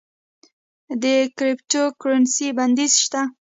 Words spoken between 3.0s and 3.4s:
شته؟